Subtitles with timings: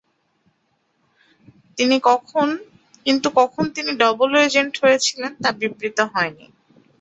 [3.05, 6.45] কিন্তু কখন তিনি "ডাবল ও-এজেন্ট" হয়েছিলেন, তা বিবৃত হয়নি।